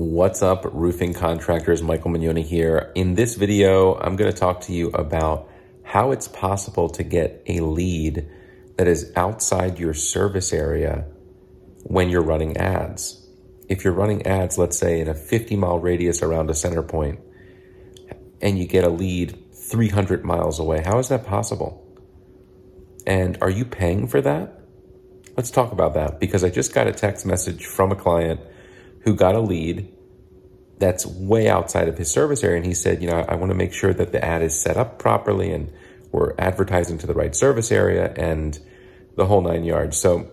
What's 0.00 0.40
up, 0.40 0.64
roofing 0.64 1.12
contractors? 1.12 1.82
Michael 1.82 2.10
Mignoni 2.10 2.42
here. 2.42 2.90
In 2.94 3.16
this 3.16 3.34
video, 3.34 3.96
I'm 3.96 4.16
going 4.16 4.32
to 4.32 4.36
talk 4.36 4.62
to 4.62 4.72
you 4.72 4.88
about 4.92 5.50
how 5.84 6.12
it's 6.12 6.26
possible 6.26 6.88
to 6.88 7.02
get 7.02 7.42
a 7.46 7.60
lead 7.60 8.26
that 8.78 8.88
is 8.88 9.12
outside 9.14 9.78
your 9.78 9.92
service 9.92 10.54
area 10.54 11.04
when 11.82 12.08
you're 12.08 12.22
running 12.22 12.56
ads. 12.56 13.28
If 13.68 13.84
you're 13.84 13.92
running 13.92 14.26
ads, 14.26 14.56
let's 14.56 14.78
say 14.78 15.00
in 15.00 15.08
a 15.08 15.12
50 15.12 15.56
mile 15.56 15.78
radius 15.78 16.22
around 16.22 16.48
a 16.48 16.54
center 16.54 16.82
point, 16.82 17.20
and 18.40 18.58
you 18.58 18.66
get 18.66 18.84
a 18.84 18.88
lead 18.88 19.52
300 19.52 20.24
miles 20.24 20.58
away, 20.58 20.82
how 20.82 20.98
is 20.98 21.08
that 21.08 21.26
possible? 21.26 21.86
And 23.06 23.36
are 23.42 23.50
you 23.50 23.66
paying 23.66 24.06
for 24.06 24.22
that? 24.22 24.62
Let's 25.36 25.50
talk 25.50 25.72
about 25.72 25.92
that 25.92 26.18
because 26.18 26.42
I 26.42 26.48
just 26.48 26.72
got 26.72 26.86
a 26.86 26.92
text 26.92 27.26
message 27.26 27.66
from 27.66 27.92
a 27.92 27.96
client 27.96 28.40
who 29.00 29.14
got 29.14 29.34
a 29.34 29.40
lead 29.40 29.92
that's 30.78 31.06
way 31.06 31.48
outside 31.48 31.88
of 31.88 31.98
his 31.98 32.10
service 32.10 32.42
area. 32.42 32.56
And 32.56 32.66
he 32.66 32.74
said, 32.74 33.02
you 33.02 33.08
know, 33.08 33.24
I 33.28 33.34
want 33.34 33.50
to 33.50 33.56
make 33.56 33.72
sure 33.72 33.92
that 33.92 34.12
the 34.12 34.24
ad 34.24 34.42
is 34.42 34.58
set 34.58 34.76
up 34.76 34.98
properly 34.98 35.52
and 35.52 35.72
we're 36.10 36.34
advertising 36.38 36.98
to 36.98 37.06
the 37.06 37.14
right 37.14 37.36
service 37.36 37.70
area 37.70 38.12
and 38.16 38.58
the 39.16 39.26
whole 39.26 39.42
nine 39.42 39.64
yards. 39.64 39.98
So 39.98 40.30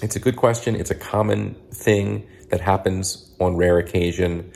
it's 0.00 0.16
a 0.16 0.20
good 0.20 0.36
question. 0.36 0.76
It's 0.76 0.90
a 0.90 0.94
common 0.94 1.56
thing 1.72 2.28
that 2.50 2.60
happens 2.60 3.34
on 3.40 3.56
rare 3.56 3.78
occasion. 3.78 4.52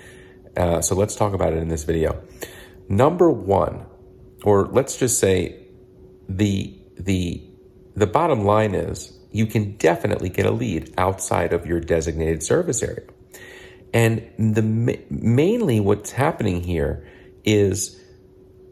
Uh, 0.56 0.80
so 0.80 0.94
let's 0.94 1.16
talk 1.16 1.34
about 1.34 1.52
it 1.52 1.58
in 1.58 1.68
this 1.68 1.84
video. 1.84 2.22
Number 2.88 3.30
one, 3.30 3.86
or 4.44 4.66
let's 4.66 4.96
just 4.96 5.18
say 5.18 5.66
the 6.28 6.78
the 6.98 7.42
the 7.94 8.06
bottom 8.06 8.44
line 8.44 8.74
is 8.74 9.15
you 9.36 9.46
can 9.46 9.76
definitely 9.76 10.28
get 10.28 10.46
a 10.46 10.50
lead 10.50 10.94
outside 10.96 11.52
of 11.52 11.66
your 11.66 11.80
designated 11.80 12.42
service 12.42 12.82
area. 12.82 13.06
And 13.92 14.28
the 14.38 14.62
mainly 15.10 15.80
what's 15.80 16.12
happening 16.12 16.62
here 16.62 17.06
is 17.44 18.00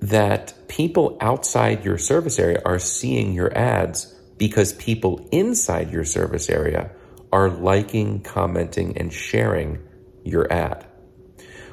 that 0.00 0.54
people 0.68 1.16
outside 1.20 1.84
your 1.84 1.98
service 1.98 2.38
area 2.38 2.60
are 2.64 2.78
seeing 2.78 3.32
your 3.32 3.56
ads 3.56 4.12
because 4.36 4.72
people 4.74 5.28
inside 5.30 5.90
your 5.90 6.04
service 6.04 6.50
area 6.50 6.90
are 7.32 7.48
liking, 7.48 8.20
commenting, 8.20 8.96
and 8.98 9.12
sharing 9.12 9.78
your 10.24 10.52
ad. 10.52 10.86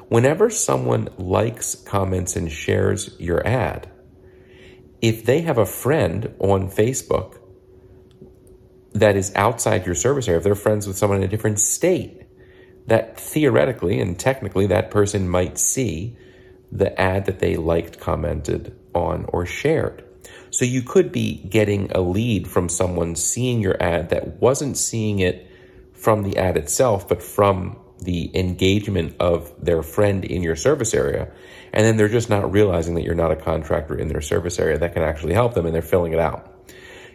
Whenever 0.08 0.50
someone 0.50 1.08
likes, 1.16 1.74
comments, 1.74 2.36
and 2.36 2.50
shares 2.50 3.16
your 3.18 3.46
ad, 3.46 3.90
if 5.00 5.24
they 5.24 5.40
have 5.40 5.58
a 5.58 5.66
friend 5.66 6.34
on 6.38 6.70
Facebook 6.70 7.41
that 8.94 9.16
is 9.16 9.32
outside 9.34 9.86
your 9.86 9.94
service 9.94 10.28
area, 10.28 10.38
if 10.38 10.44
they're 10.44 10.54
friends 10.54 10.86
with 10.86 10.96
someone 10.98 11.18
in 11.18 11.24
a 11.24 11.28
different 11.28 11.58
state, 11.58 12.22
that 12.86 13.18
theoretically 13.18 14.00
and 14.00 14.18
technically 14.18 14.66
that 14.66 14.90
person 14.90 15.28
might 15.28 15.58
see 15.58 16.16
the 16.70 16.98
ad 17.00 17.26
that 17.26 17.38
they 17.38 17.56
liked, 17.56 18.00
commented 18.00 18.76
on, 18.94 19.26
or 19.28 19.46
shared. 19.46 20.04
So 20.50 20.64
you 20.64 20.82
could 20.82 21.12
be 21.12 21.36
getting 21.48 21.90
a 21.92 22.00
lead 22.00 22.48
from 22.48 22.68
someone 22.68 23.14
seeing 23.14 23.60
your 23.60 23.82
ad 23.82 24.10
that 24.10 24.40
wasn't 24.40 24.76
seeing 24.76 25.18
it 25.18 25.50
from 25.92 26.22
the 26.22 26.36
ad 26.36 26.56
itself, 26.56 27.08
but 27.08 27.22
from 27.22 27.78
the 28.00 28.36
engagement 28.36 29.14
of 29.20 29.52
their 29.64 29.82
friend 29.82 30.24
in 30.24 30.42
your 30.42 30.56
service 30.56 30.92
area. 30.92 31.30
And 31.72 31.86
then 31.86 31.96
they're 31.96 32.08
just 32.08 32.28
not 32.28 32.50
realizing 32.52 32.94
that 32.94 33.02
you're 33.02 33.14
not 33.14 33.30
a 33.30 33.36
contractor 33.36 33.96
in 33.96 34.08
their 34.08 34.20
service 34.20 34.58
area 34.58 34.78
that 34.78 34.92
can 34.92 35.02
actually 35.02 35.34
help 35.34 35.54
them 35.54 35.66
and 35.66 35.74
they're 35.74 35.82
filling 35.82 36.12
it 36.12 36.18
out. 36.18 36.52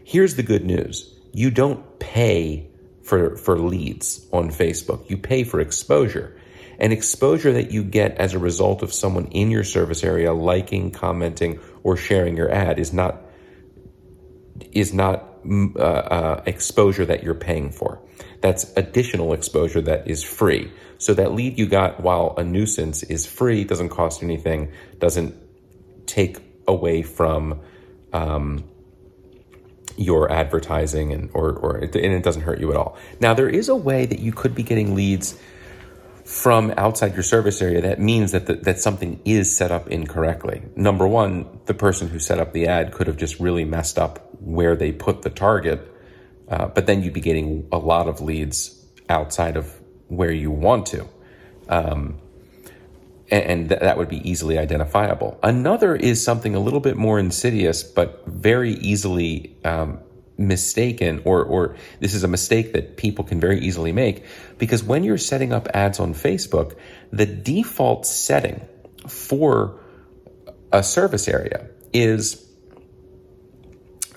Here's 0.04 0.36
the 0.36 0.44
good 0.44 0.66
news 0.66 1.14
you 1.38 1.52
don't 1.52 2.00
pay 2.00 2.68
for, 3.04 3.36
for 3.38 3.60
leads 3.60 4.26
on 4.34 4.50
Facebook. 4.50 5.08
You 5.08 5.18
pay 5.18 5.44
for 5.44 5.60
exposure. 5.60 6.36
And 6.80 6.92
exposure 6.92 7.54
that 7.54 7.70
you 7.70 7.84
get 7.84 8.18
as 8.18 8.34
a 8.34 8.40
result 8.40 8.82
of 8.82 8.92
someone 8.92 9.28
in 9.28 9.52
your 9.52 9.64
service 9.64 10.04
area 10.04 10.34
liking, 10.34 10.90
commenting, 10.90 11.60
or 11.84 11.96
sharing 11.96 12.38
your 12.38 12.52
ad 12.52 12.80
is 12.80 12.92
not 12.92 13.22
is 14.72 14.96
not 14.96 15.44
mm, 15.44 15.76
uh, 15.76 15.80
uh, 15.80 16.44
exposure 16.48 17.06
that 17.06 17.22
you're 17.22 17.36
paying 17.36 17.70
for. 17.72 18.02
That's 18.42 18.76
additional 18.76 19.34
exposure 19.34 19.82
that 19.82 20.08
is 20.08 20.24
free. 20.24 20.72
So 20.98 21.14
that 21.14 21.34
lead 21.34 21.60
you 21.60 21.68
got 21.68 22.02
while 22.02 22.34
a 22.40 22.44
nuisance 22.44 23.04
is 23.04 23.28
free, 23.28 23.64
doesn't 23.64 23.90
cost 23.90 24.24
anything, 24.24 24.72
doesn't 24.98 25.36
take 26.08 26.40
away 26.68 27.04
from 27.04 27.62
um, 28.12 28.64
your 29.98 30.32
advertising 30.32 31.12
and 31.12 31.30
or 31.34 31.52
or 31.54 31.78
it, 31.78 31.96
and 31.96 32.14
it 32.14 32.24
doesn't 32.24 32.44
hurt 32.44 32.60
you 32.60 32.72
at 32.72 32.78
all. 32.78 32.98
Now 33.20 33.34
there 33.34 33.50
is 33.50 33.68
a 33.68 33.76
way 33.76 34.06
that 34.06 34.20
you 34.20 34.32
could 34.32 34.56
be 34.56 34.64
getting 34.64 34.96
leads 34.96 35.38
from 36.24 36.74
outside 36.76 37.14
your 37.14 37.24
service 37.24 37.62
area 37.62 37.80
that 37.80 38.02
means 38.02 38.34
that 38.34 38.48
the, 38.48 38.54
that 38.56 38.80
something 38.80 39.18
is 39.24 39.56
set 39.56 39.72
up 39.72 39.88
incorrectly. 39.88 40.62
Number 40.76 41.08
one, 41.08 41.62
the 41.68 41.74
person 41.74 42.10
who 42.10 42.20
set 42.20 42.38
up 42.38 42.52
the 42.52 42.68
ad 42.68 42.92
could 42.92 43.08
have 43.08 43.16
just 43.16 43.40
really 43.40 43.64
messed 43.64 43.98
up 43.98 44.30
where 44.42 44.76
they 44.76 44.92
put 44.92 45.22
the 45.22 45.30
target, 45.30 45.90
uh, 46.50 46.68
but 46.68 46.86
then 46.86 47.02
you'd 47.02 47.14
be 47.14 47.22
getting 47.22 47.66
a 47.72 47.78
lot 47.78 48.10
of 48.10 48.20
leads 48.20 48.86
outside 49.08 49.56
of 49.56 49.74
where 50.10 50.32
you 50.32 50.52
want 50.52 50.86
to. 50.88 51.08
Um, 51.70 52.20
and 53.30 53.70
th- 53.70 53.82
that 53.82 53.98
would 53.98 54.10
be 54.10 54.28
easily 54.30 54.58
identifiable. 54.58 55.38
Another 55.44 55.96
is 55.96 56.24
something 56.24 56.56
a 56.56 56.60
little 56.60 56.80
bit 56.80 56.98
more 56.98 57.20
insidious, 57.20 57.84
but 57.84 58.24
very 58.26 58.74
easily 58.74 59.58
um, 59.66 60.00
mistaken, 60.38 61.22
or 61.26 61.44
or 61.44 61.76
this 62.00 62.14
is 62.14 62.24
a 62.24 62.28
mistake 62.28 62.74
that 62.74 62.98
people 62.98 63.26
can 63.26 63.40
very 63.40 63.60
easily 63.60 63.92
make 63.92 64.24
because 64.58 64.84
when 64.84 65.04
you're 65.04 65.18
setting 65.18 65.52
up 65.52 65.68
ads 65.74 66.00
on 66.00 66.14
Facebook, 66.14 66.76
the 67.12 67.26
default 67.26 68.06
setting 68.06 68.62
for 69.08 69.80
a 70.72 70.84
service 70.84 71.28
area 71.28 71.70
is 71.94 72.46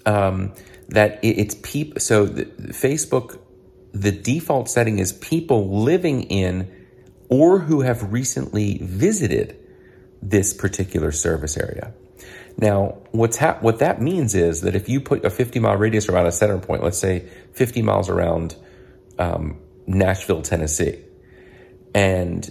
um, 0.07 0.53
that 0.89 1.23
it, 1.25 1.39
it's 1.39 1.55
people. 1.57 2.01
So 2.01 2.27
the, 2.27 2.45
Facebook, 2.45 3.39
the 3.93 4.13
default 4.13 4.69
setting 4.69 4.99
is 4.99 5.13
people 5.13 5.83
living 5.83 6.25
in 6.25 6.80
or 7.31 7.61
who 7.61 7.81
have 7.81 8.13
recently 8.13 8.79
visited 8.83 9.57
this 10.21 10.53
particular 10.53 11.13
service 11.13 11.57
area. 11.57 11.95
Now, 12.59 12.99
what's 13.13 13.39
what 13.39 13.79
that 13.79 14.03
means 14.03 14.35
is 14.35 14.61
that 14.63 14.75
if 14.75 14.89
you 14.89 15.01
put 15.01 15.25
a 15.25 15.31
50 15.31 15.61
mile 15.61 15.77
radius 15.77 16.09
around 16.09 16.27
a 16.27 16.33
center 16.33 16.59
point, 16.59 16.83
let's 16.83 16.99
say 16.99 17.27
50 17.55 17.81
miles 17.81 18.11
around 18.11 18.55
um, 19.19 19.59
Nashville, 19.87 20.43
Tennessee, 20.43 20.99
and 21.95 22.49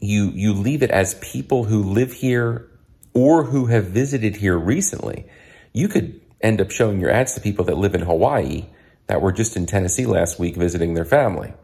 you 0.00 0.30
you 0.30 0.52
leave 0.52 0.82
it 0.82 0.90
as 0.90 1.14
people 1.14 1.64
who 1.64 1.82
live 1.82 2.12
here 2.12 2.68
or 3.12 3.44
who 3.44 3.66
have 3.66 3.86
visited 3.86 4.36
here 4.36 4.56
recently, 4.56 5.26
you 5.72 5.88
could 5.88 6.20
end 6.40 6.60
up 6.60 6.70
showing 6.70 7.00
your 7.00 7.10
ads 7.10 7.34
to 7.34 7.40
people 7.40 7.64
that 7.64 7.78
live 7.78 7.94
in 7.94 8.02
Hawaii 8.02 8.66
that 9.06 9.22
were 9.22 9.32
just 9.32 9.56
in 9.56 9.66
Tennessee 9.66 10.06
last 10.06 10.38
week 10.38 10.56
visiting 10.56 10.94
their 10.94 11.04
family. 11.04 11.54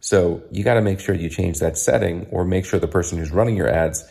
So 0.00 0.42
you 0.50 0.64
got 0.64 0.74
to 0.74 0.80
make 0.80 1.00
sure 1.00 1.14
you 1.14 1.28
change 1.28 1.58
that 1.58 1.76
setting 1.76 2.26
or 2.30 2.44
make 2.44 2.64
sure 2.64 2.78
the 2.78 2.88
person 2.88 3.18
who's 3.18 3.30
running 3.30 3.56
your 3.56 3.68
ads 3.68 4.04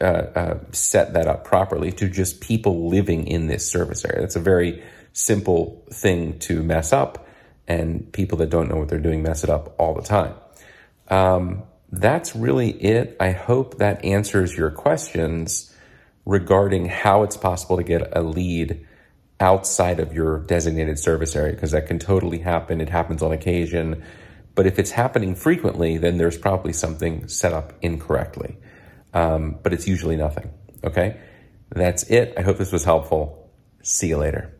uh, 0.00 0.04
uh, 0.04 0.58
set 0.70 1.14
that 1.14 1.26
up 1.26 1.44
properly 1.44 1.90
to 1.90 2.08
just 2.08 2.40
people 2.40 2.88
living 2.88 3.26
in 3.26 3.48
this 3.48 3.68
service 3.68 4.04
area. 4.04 4.20
That's 4.20 4.36
a 4.36 4.40
very 4.40 4.82
simple 5.12 5.84
thing 5.90 6.38
to 6.40 6.62
mess 6.62 6.92
up, 6.92 7.26
and 7.66 8.12
people 8.12 8.38
that 8.38 8.50
don't 8.50 8.68
know 8.68 8.76
what 8.76 8.88
they're 8.88 9.00
doing 9.00 9.22
mess 9.22 9.42
it 9.42 9.50
up 9.50 9.74
all 9.78 9.94
the 9.94 10.02
time. 10.02 10.34
Um, 11.08 11.64
that's 11.90 12.36
really 12.36 12.70
it. 12.70 13.16
I 13.18 13.32
hope 13.32 13.78
that 13.78 14.04
answers 14.04 14.56
your 14.56 14.70
questions 14.70 15.74
regarding 16.24 16.86
how 16.86 17.24
it's 17.24 17.36
possible 17.36 17.78
to 17.78 17.82
get 17.82 18.16
a 18.16 18.22
lead 18.22 18.86
outside 19.40 19.98
of 19.98 20.12
your 20.12 20.40
designated 20.40 20.98
service 20.98 21.34
area 21.34 21.54
because 21.54 21.70
that 21.70 21.86
can 21.86 21.98
totally 21.98 22.38
happen. 22.38 22.80
It 22.80 22.90
happens 22.90 23.22
on 23.22 23.32
occasion. 23.32 24.04
But 24.58 24.66
if 24.66 24.80
it's 24.80 24.90
happening 24.90 25.36
frequently, 25.36 25.98
then 25.98 26.18
there's 26.18 26.36
probably 26.36 26.72
something 26.72 27.28
set 27.28 27.52
up 27.52 27.74
incorrectly. 27.80 28.56
Um, 29.14 29.56
but 29.62 29.72
it's 29.72 29.86
usually 29.86 30.16
nothing. 30.16 30.50
Okay. 30.82 31.16
That's 31.70 32.02
it. 32.10 32.34
I 32.36 32.42
hope 32.42 32.58
this 32.58 32.72
was 32.72 32.82
helpful. 32.82 33.52
See 33.84 34.08
you 34.08 34.16
later. 34.18 34.57